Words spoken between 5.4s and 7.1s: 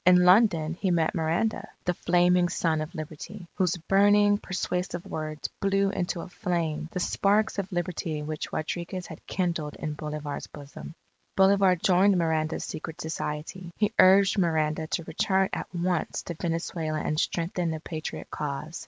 blew into a flame, the